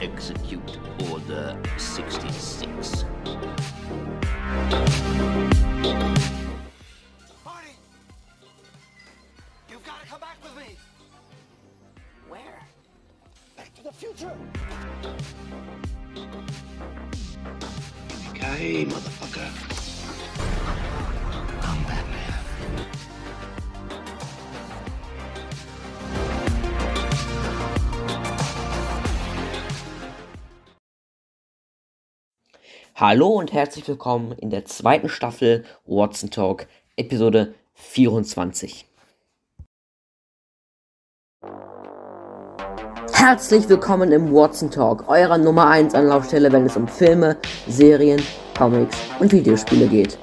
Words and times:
execute 0.00 0.78
Order 1.10 1.60
66. 1.76 3.04
Marty! 7.44 7.70
You've 9.70 9.84
got 9.84 10.00
to 10.00 10.06
come 10.06 10.20
back 10.20 10.36
with 10.42 10.56
me! 10.56 10.76
Where? 12.28 12.60
Back 13.56 13.74
to 13.74 13.82
the 13.84 13.92
future! 13.92 14.32
Okay, 18.30 18.84
motherfucker. 18.84 19.75
Hallo 32.98 33.28
und 33.28 33.52
herzlich 33.52 33.86
willkommen 33.88 34.32
in 34.32 34.48
der 34.48 34.64
zweiten 34.64 35.10
Staffel 35.10 35.66
Watson 35.84 36.30
Talk, 36.30 36.66
Episode 36.96 37.52
24. 37.74 38.86
Herzlich 43.12 43.68
willkommen 43.68 44.12
im 44.12 44.32
Watson 44.32 44.70
Talk, 44.70 45.10
eurer 45.10 45.36
Nummer 45.36 45.68
1 45.68 45.94
Anlaufstelle, 45.94 46.50
wenn 46.50 46.64
es 46.64 46.78
um 46.78 46.88
Filme, 46.88 47.36
Serien, 47.68 48.22
Comics 48.56 48.96
und 49.20 49.30
Videospiele 49.30 49.88
geht. 49.88 50.16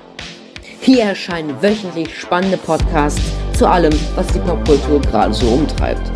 Hier 0.80 1.04
erscheinen 1.04 1.62
wöchentlich 1.62 2.20
spannende 2.20 2.58
Podcasts 2.58 3.22
zu 3.56 3.68
allem, 3.68 3.94
was 4.16 4.26
die 4.34 4.40
Popkultur 4.40 5.00
gerade 5.00 5.36
so 5.36 5.46
umtreibt. 5.46 6.12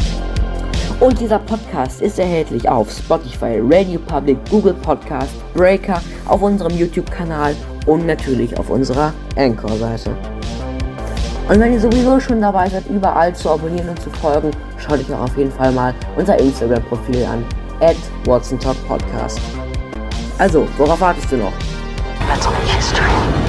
Und 1.00 1.20
dieser 1.20 1.38
Podcast 1.38 2.02
ist 2.02 2.18
erhältlich 2.18 2.68
auf 2.68 2.92
Spotify, 2.92 3.60
Radio 3.62 4.00
Public, 4.00 4.38
Google 4.50 4.74
Podcast, 4.74 5.32
Breaker, 5.54 6.02
auf 6.26 6.42
unserem 6.42 6.76
YouTube-Kanal 6.76 7.56
und 7.86 8.08
natürlich 8.08 8.58
auf 8.58 8.72
unserer 8.72 9.14
Anchor-Seite. 9.36 10.16
Und 11.48 11.60
wenn 11.60 11.74
ihr 11.74 11.80
sowieso 11.80 12.20
schon 12.20 12.42
dabei 12.42 12.68
seid, 12.68 12.88
überall 12.90 13.34
zu 13.36 13.52
abonnieren 13.52 13.90
und 13.90 14.02
zu 14.02 14.10
folgen, 14.10 14.50
schaut 14.80 15.00
euch 15.00 15.14
auch 15.14 15.22
auf 15.22 15.38
jeden 15.38 15.52
Fall 15.52 15.72
mal 15.72 15.94
unser 16.16 16.40
Instagram-Profil 16.40 17.26
an, 17.26 17.46
at 17.80 17.96
WatsonTalkPodcast. 18.26 19.40
Also, 20.40 20.68
worauf 20.78 21.00
wartest 21.00 21.32
du 21.32 21.38
noch? 21.38 21.54
Let's 22.28 22.46
make 22.48 22.76
history. 22.76 23.47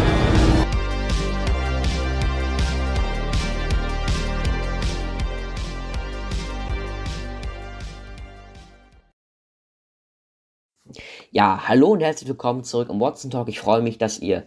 Ja, 11.30 11.68
hallo 11.68 11.88
und 11.88 12.00
herzlich 12.00 12.26
willkommen 12.26 12.64
zurück 12.64 12.88
im 12.88 13.00
Watson 13.00 13.30
Talk. 13.30 13.50
Ich 13.50 13.60
freue 13.60 13.82
mich, 13.82 13.98
dass 13.98 14.18
ihr 14.18 14.46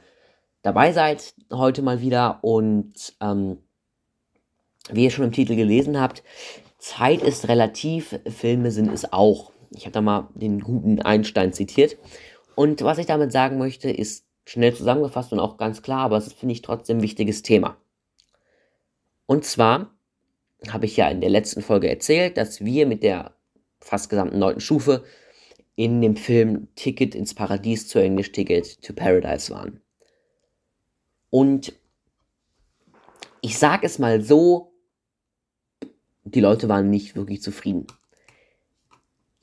dabei 0.63 0.93
seid 0.93 1.35
heute 1.53 1.83
mal 1.83 2.01
wieder 2.01 2.39
und 2.41 3.13
ähm, 3.21 3.59
wie 4.89 5.03
ihr 5.03 5.11
schon 5.11 5.25
im 5.25 5.31
Titel 5.31 5.55
gelesen 5.55 6.01
habt, 6.01 6.23
Zeit 6.79 7.21
ist 7.21 7.47
relativ, 7.47 8.19
Filme 8.27 8.71
sind 8.71 8.91
es 8.91 9.13
auch. 9.13 9.51
Ich 9.69 9.85
habe 9.85 9.91
da 9.91 10.01
mal 10.01 10.29
den 10.33 10.59
guten 10.59 10.99
Einstein 11.03 11.53
zitiert. 11.53 11.97
Und 12.55 12.81
was 12.81 12.97
ich 12.97 13.05
damit 13.05 13.31
sagen 13.31 13.59
möchte, 13.59 13.91
ist 13.91 14.25
schnell 14.47 14.73
zusammengefasst 14.73 15.31
und 15.33 15.39
auch 15.39 15.57
ganz 15.57 15.83
klar, 15.83 15.99
aber 16.05 16.17
es 16.17 16.25
ist, 16.25 16.39
finde 16.39 16.53
ich, 16.53 16.63
trotzdem 16.63 16.97
ein 16.97 17.03
wichtiges 17.03 17.43
Thema. 17.43 17.77
Und 19.27 19.45
zwar 19.45 19.91
habe 20.67 20.87
ich 20.87 20.97
ja 20.97 21.09
in 21.09 21.21
der 21.21 21.29
letzten 21.29 21.61
Folge 21.61 21.91
erzählt, 21.91 22.37
dass 22.37 22.65
wir 22.65 22.87
mit 22.87 23.03
der 23.03 23.35
fast 23.79 24.09
gesamten 24.09 24.39
neunten 24.39 24.61
Stufe 24.61 25.03
in 25.75 26.01
dem 26.01 26.15
Film 26.15 26.67
Ticket 26.75 27.15
ins 27.15 27.33
Paradies 27.33 27.87
zu 27.87 27.99
Englisch 27.99 28.31
Ticket 28.31 28.81
to 28.81 28.93
Paradise 28.93 29.51
waren. 29.53 29.81
Und 31.29 31.73
ich 33.41 33.57
sage 33.57 33.85
es 33.85 33.97
mal 33.97 34.21
so, 34.21 34.73
die 36.23 36.41
Leute 36.41 36.69
waren 36.69 36.89
nicht 36.89 37.15
wirklich 37.15 37.41
zufrieden, 37.41 37.87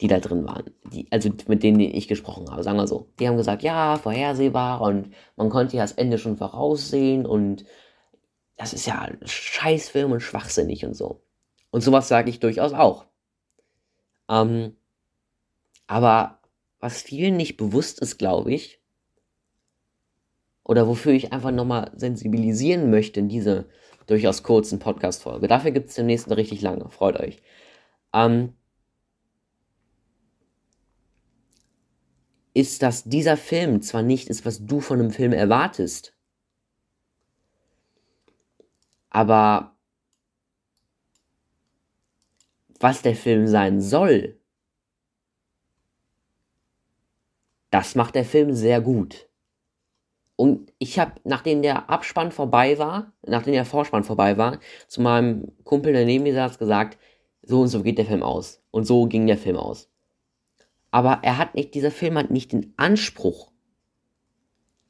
die 0.01 0.07
da 0.07 0.21
drin 0.21 0.47
waren. 0.47 0.71
Die, 0.93 1.11
also 1.11 1.31
mit 1.49 1.63
denen 1.63 1.79
die 1.79 1.97
ich 1.97 2.07
gesprochen 2.07 2.51
habe, 2.51 2.63
sagen 2.63 2.77
wir 2.77 2.87
so. 2.87 3.09
Die 3.19 3.27
haben 3.27 3.37
gesagt, 3.37 3.63
ja, 3.63 3.97
vorhersehbar 3.97 4.81
und 4.83 5.13
man 5.37 5.51
konnte 5.51 5.77
ja 5.77 5.83
das 5.83 5.93
Ende 5.93 6.19
schon 6.19 6.37
voraussehen 6.37 7.27
und 7.27 7.65
das 8.57 8.73
ist 8.73 8.87
ja 8.87 9.09
Scheißfilm 9.25 10.13
und 10.13 10.21
schwachsinnig 10.21 10.85
und 10.85 10.95
so. 10.95 11.23
Und 11.71 11.83
sowas 11.83 12.09
sage 12.09 12.31
ich 12.31 12.41
durchaus 12.41 12.73
auch. 12.73 13.07
Ähm, 14.29 14.77
aber 15.89 16.41
was 16.81 17.03
vielen 17.03 17.37
nicht 17.37 17.57
bewusst 17.57 18.01
ist, 18.01 18.19
glaube 18.19 18.53
ich, 18.53 18.81
oder 20.63 20.87
wofür 20.87 21.13
ich 21.13 21.33
einfach 21.33 21.51
nochmal 21.51 21.91
sensibilisieren 21.97 22.91
möchte 22.91 23.21
in 23.21 23.29
dieser 23.29 23.65
durchaus 24.07 24.43
kurzen 24.43 24.79
Podcast-Folge. 24.79 25.49
Dafür 25.49 25.73
gibt 25.73 25.89
es 25.89 25.97
demnächst 25.97 26.27
eine 26.27 26.37
richtig 26.37 26.61
lange, 26.63 26.89
freut 26.91 27.19
euch. 27.19 27.43
Ähm, 28.13 28.55
ist, 32.55 32.83
dass 32.83 33.05
dieser 33.05 33.37
Film 33.37 33.83
zwar 33.83 34.03
nicht 34.03 34.29
ist, 34.29 34.45
was 34.45 34.67
du 34.67 34.81
von 34.81 35.01
einem 35.01 35.11
Film 35.11 35.33
erwartest, 35.33 36.15
aber 39.11 39.77
was 42.81 43.03
der 43.03 43.17
Film 43.17 43.47
sein 43.47 43.81
soll, 43.81 44.38
das 47.71 47.95
macht 47.95 48.15
der 48.15 48.25
Film 48.25 48.55
sehr 48.55 48.81
gut. 48.81 49.29
Und 50.37 50.73
ich 50.79 50.99
habe, 50.99 51.13
nachdem 51.25 51.63
der 51.63 51.91
Abspann 51.91 52.31
vorbei 52.31 52.79
war, 52.79 53.13
nachdem 53.27 53.55
der 53.55 53.65
Vorspann 53.65 54.05
vorbei 54.05 54.39
war, 54.39 54.61
zu 54.87 55.03
meinem 55.03 55.51
Kumpel, 55.65 55.93
der 55.93 56.05
neben 56.05 56.23
mir 56.23 56.35
saß, 56.35 56.59
gesagt, 56.59 56.97
so 57.43 57.61
und 57.63 57.69
so 57.69 57.83
geht 57.83 57.99
der 57.99 58.07
Film 58.07 58.23
aus. 58.23 58.63
Und 58.71 58.85
so 58.85 59.07
ging 59.07 59.27
der 59.27 59.39
Film 59.39 59.57
aus. 59.57 59.91
Aber 60.91 61.21
er 61.23 61.39
hat 61.39 61.55
nicht, 61.55 61.75
dieser 61.75 61.91
Film 61.91 62.17
hat 62.17 62.31
nicht 62.31 62.53
den 62.53 62.73
Anspruch, 62.77 63.51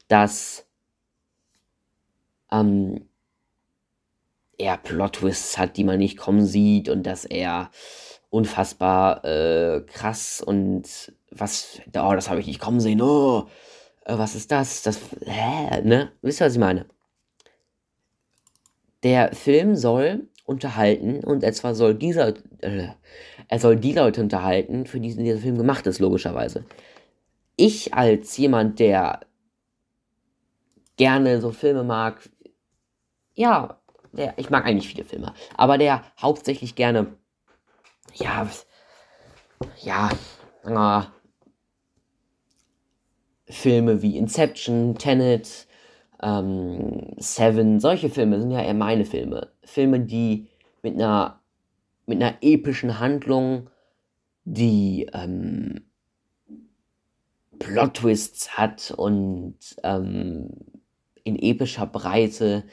dass 0.07 0.67
ähm, 2.51 3.09
er 4.57 4.77
Plot-Twists 4.77 5.57
hat, 5.57 5.77
die 5.77 5.83
man 5.83 5.97
nicht 5.97 6.17
kommen 6.17 6.45
sieht 6.45 6.89
und 6.89 7.03
dass 7.03 7.25
er 7.25 7.71
unfassbar 8.29 9.23
äh, 9.25 9.81
krass 9.81 10.41
und 10.41 11.13
was, 11.31 11.81
oh, 11.87 12.13
das 12.13 12.29
habe 12.29 12.39
ich 12.39 12.47
nicht 12.47 12.59
kommen 12.59 12.79
sehen, 12.79 13.01
oh, 13.01 13.47
äh, 14.05 14.17
was 14.17 14.35
ist 14.35 14.51
das? 14.51 14.83
Das, 14.83 14.99
hä, 15.25 15.81
ne? 15.83 16.11
Wisst 16.21 16.41
ihr, 16.41 16.45
was 16.45 16.53
ich 16.53 16.59
meine? 16.59 16.85
Der 19.03 19.33
Film 19.33 19.75
soll 19.75 20.27
unterhalten 20.45 21.23
und 21.23 21.43
etwa 21.43 21.73
soll 21.73 21.93
dieser, 21.95 22.33
äh, 22.61 22.87
er 23.47 23.59
soll 23.59 23.75
die 23.75 23.93
Leute 23.93 24.21
unterhalten, 24.21 24.85
für 24.85 24.99
die 24.99 25.15
dieser 25.15 25.39
Film 25.39 25.57
gemacht 25.57 25.87
ist, 25.87 25.99
logischerweise. 25.99 26.65
Ich 27.55 27.93
als 27.93 28.35
jemand, 28.37 28.79
der 28.79 29.21
gerne 30.97 31.39
so 31.39 31.51
Filme 31.51 31.83
mag, 31.83 32.29
ja, 33.35 33.79
der, 34.11 34.33
ich 34.37 34.49
mag 34.49 34.65
eigentlich 34.65 34.87
viele 34.87 35.05
Filme, 35.05 35.33
aber 35.55 35.77
der 35.77 36.03
hauptsächlich 36.19 36.75
gerne, 36.75 37.15
ja, 38.15 38.49
ja, 39.81 40.09
äh, 40.63 41.05
Filme 43.51 44.01
wie 44.01 44.17
Inception, 44.17 44.95
Tenet, 44.95 45.67
ähm, 46.21 47.15
Seven, 47.17 47.79
solche 47.79 48.09
Filme 48.09 48.39
sind 48.39 48.51
ja 48.51 48.61
eher 48.61 48.73
meine 48.73 49.05
Filme. 49.05 49.51
Filme, 49.63 49.99
die 50.01 50.47
mit 50.83 50.95
einer, 50.95 51.41
mit 52.05 52.21
einer 52.21 52.37
epischen 52.41 52.99
Handlung, 52.99 53.69
die 54.45 55.09
ähm, 55.13 55.81
Plot-Twists 57.57 58.57
hat 58.57 58.91
und 58.91 59.57
ähm, 59.83 60.49
in 61.23 61.37
epischer 61.37 61.85
Breite 61.85 62.63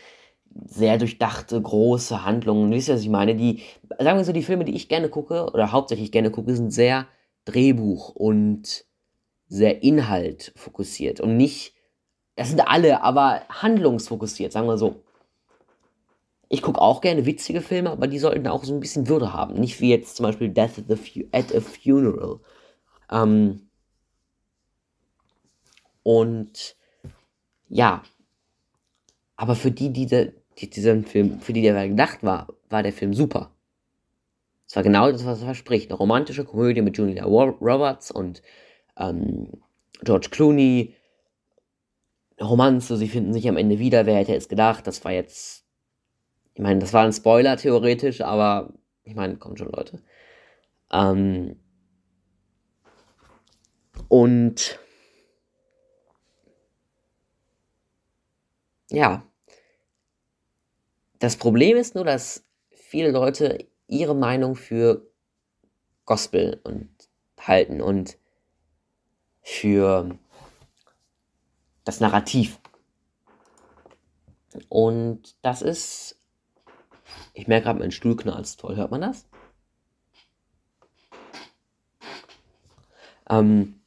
sehr 0.64 0.98
durchdachte, 0.98 1.60
große 1.60 2.24
Handlungen. 2.24 2.70
Wisst 2.70 2.88
ihr, 2.88 2.94
was 2.94 3.02
ich 3.02 3.08
meine? 3.08 3.34
Die, 3.34 3.62
sagen 3.98 4.18
wir 4.18 4.24
so, 4.24 4.32
die 4.32 4.42
Filme, 4.42 4.64
die 4.64 4.74
ich 4.74 4.88
gerne 4.88 5.08
gucke, 5.08 5.50
oder 5.52 5.72
hauptsächlich 5.72 6.12
gerne 6.12 6.30
gucke, 6.30 6.54
sind 6.54 6.70
sehr 6.70 7.06
Drehbuch 7.44 8.10
und 8.10 8.84
sehr 9.48 9.82
Inhalt 9.82 10.52
fokussiert 10.56 11.20
und 11.20 11.36
nicht, 11.36 11.74
das 12.34 12.48
sind 12.48 12.60
alle, 12.60 13.02
aber 13.02 13.42
handlungsfokussiert, 13.48 14.52
sagen 14.52 14.66
wir 14.66 14.78
so. 14.78 15.02
Ich 16.48 16.62
gucke 16.62 16.80
auch 16.80 17.00
gerne 17.00 17.26
witzige 17.26 17.60
Filme, 17.60 17.90
aber 17.90 18.06
die 18.06 18.18
sollten 18.18 18.46
auch 18.46 18.64
so 18.64 18.72
ein 18.72 18.80
bisschen 18.80 19.08
Würde 19.08 19.32
haben. 19.32 19.54
Nicht 19.54 19.80
wie 19.80 19.90
jetzt 19.90 20.16
zum 20.16 20.24
Beispiel 20.24 20.48
Death 20.48 20.78
at, 20.78 20.84
the 20.88 21.28
at 21.32 21.54
a 21.54 21.60
Funeral. 21.60 22.40
Ähm 23.10 23.68
und 26.02 26.76
ja, 27.68 28.02
aber 29.36 29.56
für 29.56 29.72
die, 29.72 29.92
die, 29.92 30.32
die 30.58 30.70
diesen 30.70 31.04
Film, 31.04 31.40
für 31.40 31.52
die 31.52 31.62
der 31.62 31.88
gedacht 31.88 32.22
war, 32.22 32.48
war 32.68 32.82
der 32.82 32.92
Film 32.92 33.12
super. 33.14 33.50
Es 34.66 34.74
war 34.74 34.82
genau 34.82 35.10
das, 35.12 35.24
was 35.24 35.38
es 35.38 35.44
verspricht. 35.44 35.90
Eine 35.90 35.98
romantische 35.98 36.44
Komödie 36.44 36.82
mit 36.82 36.96
Julia 36.96 37.24
Roberts 37.24 38.10
und 38.10 38.42
ähm, 38.96 39.62
George 40.02 40.28
Clooney. 40.30 40.94
Eine 42.38 42.48
Romanze, 42.48 42.96
sie 42.96 43.08
finden 43.08 43.32
sich 43.32 43.48
am 43.48 43.56
Ende 43.56 43.78
wieder. 43.78 44.06
Wer 44.06 44.16
hätte 44.16 44.34
es 44.34 44.48
gedacht? 44.48 44.86
Das 44.86 45.04
war 45.04 45.12
jetzt. 45.12 45.64
Ich 46.54 46.62
meine, 46.62 46.80
das 46.80 46.92
war 46.92 47.04
ein 47.04 47.12
Spoiler 47.12 47.56
theoretisch, 47.56 48.22
aber 48.22 48.72
ich 49.04 49.14
meine, 49.14 49.36
kommt 49.36 49.58
schon, 49.58 49.70
Leute. 49.70 50.02
Ähm, 50.90 51.56
und 54.08 54.78
ja, 58.90 59.25
das 61.18 61.36
Problem 61.36 61.76
ist 61.76 61.94
nur, 61.94 62.04
dass 62.04 62.44
viele 62.70 63.10
Leute 63.10 63.66
ihre 63.88 64.14
Meinung 64.14 64.56
für 64.56 65.06
Gospel 66.04 66.60
und 66.64 66.90
halten 67.38 67.80
und 67.80 68.16
für 69.42 70.18
das 71.84 72.00
Narrativ. 72.00 72.58
Und 74.68 75.36
das 75.42 75.62
ist, 75.62 76.20
ich 77.34 77.46
merke 77.46 77.64
gerade, 77.64 77.78
mein 77.78 77.92
Stuhl 77.92 78.16
knallt 78.16 78.58
toll. 78.58 78.76
Hört 78.76 78.90
man 78.90 79.02
das? 79.02 79.26
Ähm, 83.28 83.80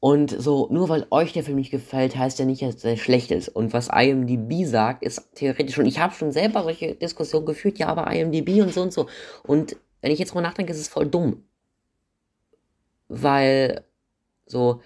und 0.00 0.30
so, 0.30 0.68
nur 0.70 0.88
weil 0.88 1.06
euch 1.10 1.32
der 1.32 1.42
Film 1.42 1.56
nicht 1.56 1.72
gefällt, 1.72 2.16
heißt 2.16 2.38
ja 2.38 2.44
nicht, 2.44 2.62
dass 2.62 2.84
er 2.84 2.96
schlecht 2.96 3.32
ist. 3.32 3.48
Und 3.48 3.72
was 3.72 3.88
IMDb 3.88 4.64
sagt, 4.64 5.02
ist 5.02 5.34
theoretisch 5.34 5.74
schon, 5.74 5.86
ich 5.86 5.98
habe 5.98 6.14
schon 6.14 6.30
selber 6.30 6.62
solche 6.62 6.94
Diskussionen 6.94 7.46
geführt, 7.46 7.78
ja, 7.78 7.88
aber 7.88 8.12
IMDb 8.12 8.62
und 8.62 8.72
so 8.72 8.82
und 8.82 8.92
so. 8.92 9.08
Und 9.42 9.76
wenn 10.00 10.12
ich 10.12 10.20
jetzt 10.20 10.34
mal 10.34 10.40
nachdenke, 10.40 10.72
ist 10.72 10.78
es 10.78 10.88
voll 10.88 11.06
dumm. 11.06 11.44
Weil, 13.08 13.84
so, 14.46 14.80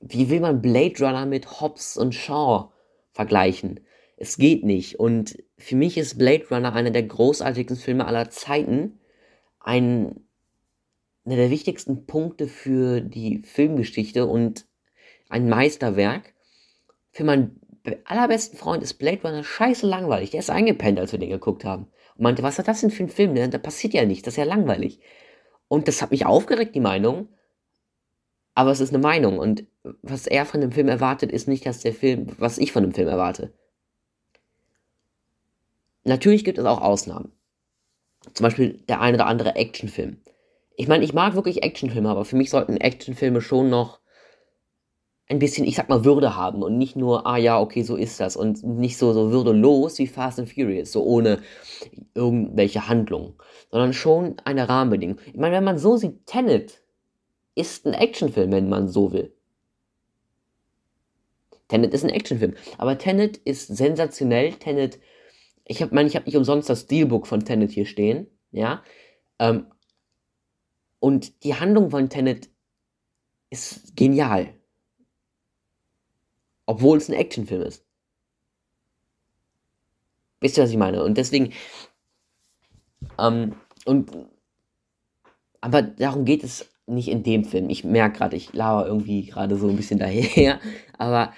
wie 0.00 0.30
will 0.30 0.40
man 0.40 0.62
Blade 0.62 0.98
Runner 0.98 1.26
mit 1.26 1.60
Hobbs 1.60 1.96
und 1.96 2.14
Shaw 2.14 2.72
vergleichen? 3.12 3.80
Es 4.16 4.36
geht 4.36 4.64
nicht. 4.64 4.98
Und 4.98 5.38
für 5.58 5.76
mich 5.76 5.96
ist 5.96 6.18
Blade 6.18 6.46
Runner 6.50 6.72
einer 6.72 6.90
der 6.90 7.04
großartigsten 7.04 7.76
Filme 7.76 8.06
aller 8.06 8.30
Zeiten. 8.30 8.98
Ein 9.60 10.24
einer 11.24 11.36
der 11.36 11.50
wichtigsten 11.50 12.06
Punkte 12.06 12.48
für 12.48 13.00
die 13.00 13.42
Filmgeschichte 13.42 14.26
und 14.26 14.66
ein 15.28 15.48
Meisterwerk. 15.48 16.34
Für 17.10 17.24
meinen 17.24 17.60
allerbesten 18.04 18.58
Freund 18.58 18.82
ist 18.82 18.94
Blade 18.94 19.22
Runner 19.22 19.44
scheiße 19.44 19.86
langweilig. 19.86 20.30
Der 20.30 20.40
ist 20.40 20.50
eingepennt, 20.50 20.98
als 20.98 21.12
wir 21.12 21.18
den 21.18 21.30
geguckt 21.30 21.64
haben. 21.64 21.86
Und 22.16 22.22
meinte, 22.22 22.42
was 22.42 22.58
ist 22.58 22.68
das 22.68 22.80
denn 22.80 22.90
für 22.90 23.04
ein 23.04 23.08
Film? 23.08 23.34
Da 23.34 23.58
passiert 23.58 23.94
ja 23.94 24.04
nichts, 24.04 24.24
das 24.24 24.34
ist 24.34 24.38
ja 24.38 24.44
langweilig. 24.44 25.00
Und 25.68 25.88
das 25.88 26.02
hat 26.02 26.10
mich 26.10 26.26
aufgeregt, 26.26 26.74
die 26.74 26.80
Meinung. 26.80 27.28
Aber 28.54 28.70
es 28.70 28.80
ist 28.80 28.90
eine 28.90 29.02
Meinung. 29.02 29.38
Und 29.38 29.64
was 30.02 30.26
er 30.26 30.44
von 30.44 30.60
dem 30.60 30.72
Film 30.72 30.88
erwartet, 30.88 31.32
ist 31.32 31.48
nicht, 31.48 31.64
dass 31.64 31.80
der 31.80 31.94
Film, 31.94 32.26
was 32.38 32.58
ich 32.58 32.72
von 32.72 32.82
dem 32.82 32.92
Film 32.92 33.08
erwarte. 33.08 33.52
Natürlich 36.04 36.44
gibt 36.44 36.58
es 36.58 36.64
auch 36.64 36.82
Ausnahmen. 36.82 37.32
Zum 38.34 38.44
Beispiel 38.44 38.82
der 38.88 39.00
ein 39.00 39.14
oder 39.14 39.26
andere 39.26 39.54
Actionfilm. 39.54 40.18
Ich 40.76 40.88
meine, 40.88 41.04
ich 41.04 41.12
mag 41.12 41.34
wirklich 41.34 41.62
Actionfilme, 41.62 42.08
aber 42.08 42.24
für 42.24 42.36
mich 42.36 42.50
sollten 42.50 42.76
Actionfilme 42.76 43.40
schon 43.40 43.70
noch 43.70 44.00
ein 45.28 45.38
bisschen, 45.38 45.64
ich 45.66 45.76
sag 45.76 45.88
mal, 45.88 46.04
Würde 46.04 46.36
haben 46.36 46.62
und 46.62 46.76
nicht 46.76 46.96
nur, 46.96 47.26
ah 47.26 47.36
ja, 47.36 47.60
okay, 47.60 47.82
so 47.82 47.96
ist 47.96 48.20
das 48.20 48.36
und 48.36 48.62
nicht 48.64 48.98
so, 48.98 49.12
so 49.12 49.30
würdelos 49.30 49.98
wie 49.98 50.06
Fast 50.06 50.38
and 50.38 50.52
Furious, 50.52 50.92
so 50.92 51.02
ohne 51.04 51.40
irgendwelche 52.14 52.88
Handlungen, 52.88 53.34
sondern 53.70 53.92
schon 53.92 54.36
eine 54.44 54.68
Rahmenbedingung. 54.68 55.18
Ich 55.26 55.38
meine, 55.38 55.56
wenn 55.56 55.64
man 55.64 55.78
so 55.78 55.96
sieht, 55.96 56.26
Tenet 56.26 56.82
ist 57.54 57.86
ein 57.86 57.94
Actionfilm, 57.94 58.52
wenn 58.52 58.68
man 58.68 58.88
so 58.88 59.12
will. 59.12 59.32
Tenet 61.68 61.94
ist 61.94 62.04
ein 62.04 62.10
Actionfilm, 62.10 62.54
aber 62.76 62.98
Tenet 62.98 63.38
ist 63.38 63.74
sensationell. 63.74 64.52
Tenet, 64.52 64.98
ich 65.64 65.80
habe 65.80 65.94
meine, 65.94 66.08
ich 66.08 66.16
habe 66.16 66.26
nicht 66.26 66.36
umsonst 66.36 66.68
das 66.68 66.82
Steelbook 66.82 67.26
von 67.26 67.44
Tenet 67.44 67.70
hier 67.70 67.86
stehen, 67.86 68.26
ja. 68.50 68.82
Ähm, 69.38 69.66
und 71.02 71.42
die 71.42 71.56
Handlung 71.56 71.90
von 71.90 72.08
Tenet 72.08 72.48
ist 73.50 73.96
genial. 73.96 74.54
Obwohl 76.64 76.96
es 76.96 77.08
ein 77.08 77.14
Actionfilm 77.14 77.62
ist. 77.62 77.84
Wisst 80.40 80.56
ihr, 80.56 80.62
was 80.62 80.70
ich 80.70 80.76
meine? 80.76 81.02
Und 81.02 81.18
deswegen. 81.18 81.52
Ähm, 83.18 83.56
und. 83.84 84.12
Aber 85.60 85.82
darum 85.82 86.24
geht 86.24 86.44
es 86.44 86.70
nicht 86.86 87.08
in 87.08 87.24
dem 87.24 87.44
Film. 87.44 87.68
Ich 87.68 87.82
merke 87.82 88.18
gerade, 88.18 88.36
ich 88.36 88.52
lauere 88.52 88.86
irgendwie 88.86 89.26
gerade 89.26 89.56
so 89.56 89.68
ein 89.68 89.76
bisschen 89.76 89.98
daher. 89.98 90.60
Aber 90.98 91.32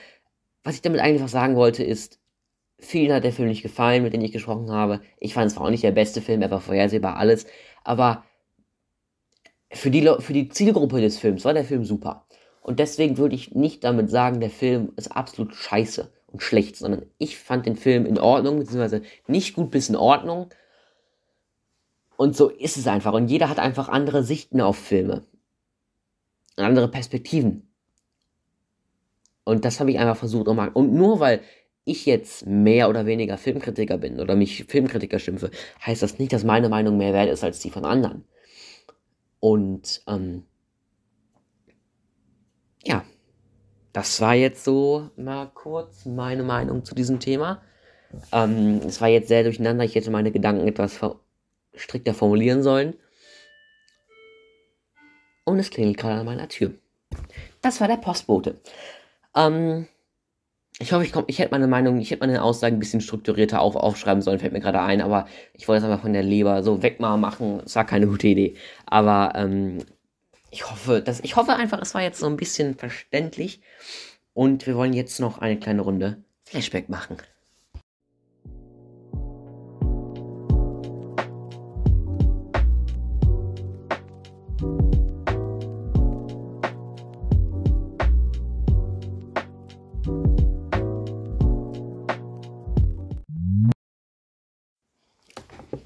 was 0.62 0.74
ich 0.74 0.82
damit 0.82 1.00
einfach 1.00 1.28
sagen 1.28 1.56
wollte, 1.56 1.82
ist, 1.82 2.20
vielen 2.78 3.14
hat 3.14 3.24
der 3.24 3.32
Film 3.32 3.48
nicht 3.48 3.62
gefallen, 3.62 4.02
mit 4.02 4.12
denen 4.12 4.26
ich 4.26 4.32
gesprochen 4.32 4.70
habe. 4.70 5.00
Ich 5.20 5.32
fand 5.32 5.46
es 5.46 5.54
zwar 5.54 5.64
auch 5.64 5.70
nicht 5.70 5.84
der 5.84 5.92
beste 5.92 6.20
Film, 6.20 6.42
er 6.42 6.50
war 6.50 6.60
vorhersehbar 6.60 7.16
alles. 7.16 7.46
Aber 7.82 8.24
für 9.84 9.90
die, 9.90 10.10
für 10.20 10.32
die 10.32 10.48
Zielgruppe 10.48 11.02
des 11.02 11.18
Films 11.18 11.44
war 11.44 11.52
der 11.52 11.66
Film 11.66 11.84
super. 11.84 12.24
Und 12.62 12.78
deswegen 12.78 13.18
würde 13.18 13.34
ich 13.34 13.54
nicht 13.54 13.84
damit 13.84 14.08
sagen, 14.08 14.40
der 14.40 14.48
Film 14.48 14.94
ist 14.96 15.14
absolut 15.14 15.54
scheiße 15.54 16.10
und 16.28 16.42
schlecht, 16.42 16.76
sondern 16.76 17.04
ich 17.18 17.36
fand 17.36 17.66
den 17.66 17.76
Film 17.76 18.06
in 18.06 18.18
Ordnung, 18.18 18.60
beziehungsweise 18.60 19.02
nicht 19.26 19.54
gut 19.54 19.70
bis 19.70 19.90
in 19.90 19.96
Ordnung. 19.96 20.48
Und 22.16 22.34
so 22.34 22.48
ist 22.48 22.78
es 22.78 22.86
einfach. 22.86 23.12
Und 23.12 23.28
jeder 23.28 23.50
hat 23.50 23.58
einfach 23.58 23.90
andere 23.90 24.24
Sichten 24.24 24.62
auf 24.62 24.78
Filme. 24.78 25.26
Andere 26.56 26.88
Perspektiven. 26.88 27.68
Und 29.44 29.66
das 29.66 29.80
habe 29.80 29.90
ich 29.90 29.98
einfach 29.98 30.16
versucht. 30.16 30.48
Und 30.48 30.94
nur 30.94 31.20
weil 31.20 31.42
ich 31.84 32.06
jetzt 32.06 32.46
mehr 32.46 32.88
oder 32.88 33.04
weniger 33.04 33.36
Filmkritiker 33.36 33.98
bin 33.98 34.18
oder 34.18 34.34
mich 34.34 34.64
Filmkritiker 34.64 35.18
schimpfe, 35.18 35.50
heißt 35.84 36.02
das 36.02 36.18
nicht, 36.18 36.32
dass 36.32 36.42
meine 36.42 36.70
Meinung 36.70 36.96
mehr 36.96 37.12
wert 37.12 37.28
ist 37.28 37.44
als 37.44 37.58
die 37.58 37.68
von 37.68 37.84
anderen. 37.84 38.24
Und 39.44 40.00
ähm, 40.06 40.46
ja, 42.82 43.04
das 43.92 44.18
war 44.22 44.32
jetzt 44.32 44.64
so 44.64 45.10
mal 45.16 45.50
kurz 45.52 46.06
meine 46.06 46.42
Meinung 46.42 46.82
zu 46.86 46.94
diesem 46.94 47.20
Thema. 47.20 47.60
Ähm, 48.32 48.80
es 48.86 49.02
war 49.02 49.08
jetzt 49.08 49.28
sehr 49.28 49.42
durcheinander. 49.42 49.84
Ich 49.84 49.96
hätte 49.96 50.10
meine 50.10 50.32
Gedanken 50.32 50.66
etwas 50.66 50.98
strikter 51.74 52.14
formulieren 52.14 52.62
sollen. 52.62 52.94
Und 55.44 55.58
es 55.58 55.68
klingelt 55.68 55.98
gerade 55.98 56.20
an 56.20 56.24
meiner 56.24 56.48
Tür. 56.48 56.72
Das 57.60 57.82
war 57.82 57.88
der 57.88 57.98
Postbote. 57.98 58.62
Ähm, 59.36 59.88
ich 60.80 60.92
hoffe, 60.92 61.04
ich, 61.04 61.12
komm, 61.12 61.24
ich 61.28 61.38
hätte 61.38 61.52
meine 61.52 61.68
Meinung, 61.68 62.00
ich 62.00 62.10
hätte 62.10 62.26
meine 62.26 62.42
Aussagen 62.42 62.76
ein 62.76 62.80
bisschen 62.80 63.00
strukturierter 63.00 63.60
auf, 63.60 63.76
aufschreiben 63.76 64.22
sollen, 64.22 64.40
fällt 64.40 64.52
mir 64.52 64.60
gerade 64.60 64.80
ein, 64.80 65.00
aber 65.00 65.26
ich 65.52 65.68
wollte 65.68 65.84
es 65.84 65.90
einfach 65.90 66.02
von 66.02 66.12
der 66.12 66.24
Leber 66.24 66.62
so 66.64 66.82
weg 66.82 66.98
mal 66.98 67.16
machen. 67.16 67.62
Es 67.64 67.76
war 67.76 67.86
keine 67.86 68.08
gute 68.08 68.26
Idee. 68.26 68.56
Aber 68.86 69.32
ähm, 69.36 69.78
ich 70.50 70.68
hoffe, 70.68 71.00
dass, 71.00 71.20
ich 71.20 71.36
hoffe 71.36 71.54
einfach, 71.54 71.80
es 71.80 71.94
war 71.94 72.02
jetzt 72.02 72.18
so 72.18 72.26
ein 72.26 72.36
bisschen 72.36 72.74
verständlich. 72.76 73.60
Und 74.32 74.66
wir 74.66 74.74
wollen 74.74 74.92
jetzt 74.92 75.20
noch 75.20 75.38
eine 75.38 75.58
kleine 75.58 75.82
Runde 75.82 76.24
Flashback 76.44 76.88
machen. 76.88 77.18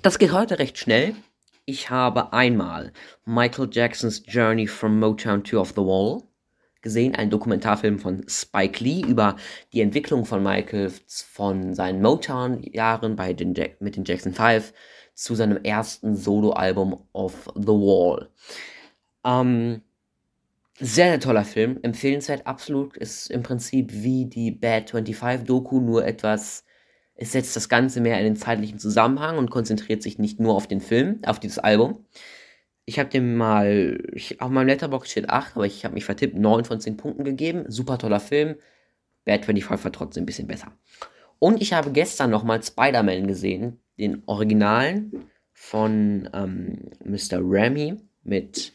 Das 0.00 0.20
geht 0.20 0.30
heute 0.32 0.60
recht 0.60 0.78
schnell. 0.78 1.16
Ich 1.64 1.90
habe 1.90 2.32
einmal 2.32 2.92
Michael 3.24 3.68
Jacksons 3.72 4.22
Journey 4.26 4.68
from 4.68 5.00
Motown 5.00 5.42
to 5.42 5.60
Off 5.60 5.70
the 5.70 5.82
Wall 5.82 6.22
gesehen, 6.82 7.16
ein 7.16 7.30
Dokumentarfilm 7.30 7.98
von 7.98 8.24
Spike 8.28 8.82
Lee 8.82 9.00
über 9.00 9.34
die 9.72 9.80
Entwicklung 9.80 10.24
von 10.24 10.40
Michael 10.40 10.92
von 11.08 11.74
seinen 11.74 12.00
Motown-Jahren 12.00 13.16
mit 13.80 13.96
den 13.96 14.04
Jackson 14.04 14.32
5 14.32 14.72
zu 15.14 15.34
seinem 15.34 15.64
ersten 15.64 16.14
Soloalbum 16.14 17.02
Off 17.12 17.50
the 17.56 17.66
Wall. 17.66 18.30
Ähm, 19.24 19.82
sehr, 20.78 21.08
sehr 21.08 21.20
toller 21.20 21.44
Film, 21.44 21.80
empfehlenswert, 21.82 22.46
absolut. 22.46 22.96
Ist 22.96 23.32
im 23.32 23.42
Prinzip 23.42 23.92
wie 23.92 24.26
die 24.26 24.52
Bad 24.52 24.90
25 24.90 25.44
Doku, 25.44 25.80
nur 25.80 26.06
etwas 26.06 26.64
es 27.20 27.32
setzt 27.32 27.56
das 27.56 27.68
Ganze 27.68 28.00
mehr 28.00 28.16
in 28.18 28.24
den 28.24 28.36
zeitlichen 28.36 28.78
Zusammenhang 28.78 29.38
und 29.38 29.50
konzentriert 29.50 30.02
sich 30.02 30.18
nicht 30.18 30.38
nur 30.38 30.54
auf 30.54 30.68
den 30.68 30.80
Film, 30.80 31.20
auf 31.26 31.40
dieses 31.40 31.58
Album. 31.58 32.06
Ich 32.84 33.00
habe 33.00 33.10
dem 33.10 33.36
mal, 33.36 33.98
ich, 34.12 34.40
auf 34.40 34.50
meinem 34.50 34.68
Letterbox 34.68 35.10
steht 35.10 35.28
8, 35.28 35.56
aber 35.56 35.66
ich 35.66 35.84
habe 35.84 35.94
mich 35.94 36.04
vertippt, 36.04 36.36
9 36.36 36.64
von 36.64 36.80
10 36.80 36.96
Punkten 36.96 37.24
gegeben. 37.24 37.64
Super 37.66 37.98
toller 37.98 38.20
Film. 38.20 38.54
Bad 39.24 39.44
25 39.44 39.84
war 39.84 39.92
trotzdem 39.92 40.22
ein 40.22 40.26
bisschen 40.26 40.46
besser. 40.46 40.72
Und 41.40 41.60
ich 41.60 41.72
habe 41.72 41.90
gestern 41.90 42.30
nochmal 42.30 42.62
Spider-Man 42.62 43.26
gesehen, 43.26 43.80
den 43.98 44.22
Originalen 44.26 45.28
von 45.52 46.30
ähm, 46.32 46.90
Mr. 47.04 47.40
Remy 47.40 47.96
mit 48.22 48.72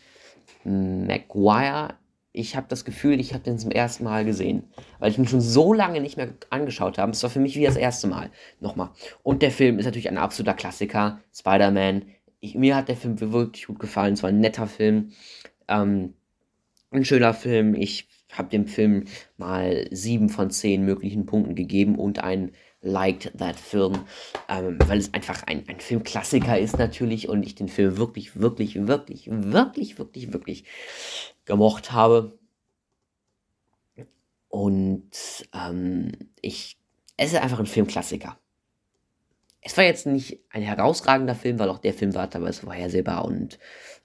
Maguire. 0.65 1.95
Ich 2.35 2.55
habe 2.55 2.65
das 2.67 2.83
Gefühl, 2.83 3.19
ich 3.19 3.33
habe 3.33 3.43
den 3.43 3.59
zum 3.59 3.69
ersten 3.69 4.03
Mal 4.03 4.25
gesehen, 4.25 4.63
weil 4.97 5.11
ich 5.11 5.19
ihn 5.19 5.27
schon 5.27 5.39
so 5.39 5.71
lange 5.71 6.01
nicht 6.01 6.17
mehr 6.17 6.33
angeschaut 6.49 6.97
habe. 6.97 7.11
Es 7.11 7.21
war 7.21 7.29
für 7.29 7.39
mich 7.39 7.55
wie 7.55 7.63
das 7.63 7.75
erste 7.75 8.07
Mal. 8.07 8.31
Nochmal. 8.59 8.89
Und 9.21 9.43
der 9.43 9.51
Film 9.51 9.77
ist 9.77 9.85
natürlich 9.85 10.09
ein 10.09 10.17
absoluter 10.17 10.55
Klassiker. 10.55 11.21
Spider-Man. 11.31 12.05
Mir 12.55 12.75
hat 12.75 12.89
der 12.89 12.97
Film 12.97 13.21
wirklich 13.21 13.67
gut 13.67 13.77
gefallen. 13.77 14.15
Es 14.15 14.23
war 14.23 14.29
ein 14.29 14.39
netter 14.39 14.65
Film. 14.65 15.11
Ähm, 15.67 16.15
ein 16.89 17.05
schöner 17.05 17.35
Film. 17.35 17.75
Ich 17.75 18.07
habe 18.31 18.49
dem 18.49 18.65
Film 18.65 19.05
mal 19.37 19.87
sieben 19.91 20.29
von 20.29 20.49
zehn 20.49 20.83
möglichen 20.83 21.27
Punkten 21.27 21.53
gegeben 21.53 21.99
und 21.99 22.23
ein 22.23 22.51
liked 22.83 23.31
that 23.37 23.55
film, 23.55 24.05
ähm, 24.49 24.77
weil 24.85 24.99
es 24.99 25.13
einfach 25.13 25.43
ein, 25.47 25.67
ein 25.67 25.79
Filmklassiker 25.79 26.59
ist 26.59 26.77
natürlich 26.77 27.29
und 27.29 27.43
ich 27.43 27.55
den 27.55 27.69
Film 27.69 27.97
wirklich, 27.97 28.39
wirklich, 28.39 28.87
wirklich, 28.87 29.27
wirklich, 29.31 29.97
wirklich, 29.97 30.33
wirklich 30.33 30.63
gemocht 31.45 31.91
habe. 31.91 32.37
Und 34.49 35.11
ähm, 35.53 36.11
ich, 36.41 36.77
es 37.17 37.33
ist 37.33 37.41
einfach 37.41 37.59
ein 37.59 37.65
Filmklassiker. 37.65 38.37
Es 39.61 39.77
war 39.77 39.85
jetzt 39.85 40.05
nicht 40.05 40.39
ein 40.51 40.61
herausragender 40.61 41.35
Film, 41.35 41.57
weil 41.57 41.69
auch 41.69 41.79
der 41.79 41.93
Film 41.93 42.13
war 42.13 42.29
teilweise 42.29 42.61
vorhersehbar 42.61 43.25
und 43.25 43.57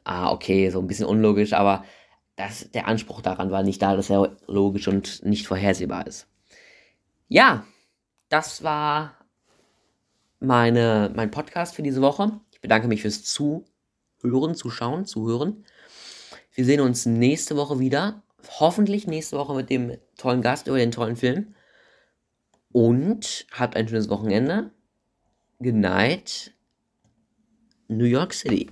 ah, 0.05 0.31
okay, 0.31 0.71
so 0.71 0.79
ein 0.79 0.87
bisschen 0.87 1.07
unlogisch, 1.07 1.53
aber 1.53 1.85
das, 2.37 2.71
der 2.71 2.87
Anspruch 2.87 3.21
daran 3.21 3.51
war 3.51 3.65
nicht 3.65 3.83
da, 3.83 3.97
dass 3.97 4.09
er 4.09 4.37
logisch 4.47 4.87
und 4.87 5.25
nicht 5.25 5.49
vorhersehbar 5.49 6.07
ist. 6.07 6.29
Ja, 7.27 7.67
das 8.29 8.63
war 8.63 9.15
meine, 10.41 11.13
mein 11.15 11.31
Podcast 11.31 11.75
für 11.75 11.83
diese 11.83 12.03
Woche. 12.03 12.41
Ich 12.53 12.61
bedanke 12.61 12.89
mich 12.89 13.03
fürs 13.03 13.25
Zuhören, 13.25 14.55
Zuschauen, 14.55 15.07
Zuhören. 15.07 15.65
Wir 16.53 16.65
sehen 16.65 16.81
uns 16.81 17.07
nächste 17.07 17.57
Woche 17.57 17.79
wieder. 17.79 18.23
Hoffentlich 18.61 19.07
nächste 19.07 19.37
Woche 19.37 19.55
mit 19.55 19.71
dem 19.71 19.97
tollen 20.17 20.43
Gast 20.43 20.67
über 20.67 20.79
den 20.79 20.91
tollen 20.91 21.17
Film. 21.17 21.55
Und 22.71 23.47
habt 23.53 23.77
ein 23.77 23.89
schönes 23.89 24.09
Wochenende. 24.09 24.71
Good 25.59 25.75
night, 25.75 26.55
New 27.89 28.05
York 28.05 28.33
City. 28.35 28.71